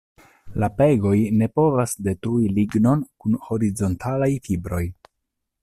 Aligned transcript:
La 0.61 0.69
pegoj 0.77 1.17
ne 1.41 1.47
povas 1.59 1.93
detrui 2.07 2.49
lignon 2.55 3.05
kun 3.25 3.37
horizontalaj 3.51 4.31
fibroj. 4.49 4.85